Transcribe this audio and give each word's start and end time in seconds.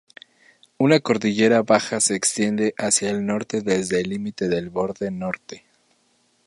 Una 0.79 0.99
cordillera 0.99 1.61
baja 1.61 1.99
se 2.01 2.15
extiende 2.15 2.73
hacia 2.75 3.11
el 3.11 3.23
norte 3.23 3.61
desde 3.61 4.01
el 4.01 4.09
límite 4.09 4.47
del 4.47 4.71
borde 4.71 5.11
norte. 5.11 5.63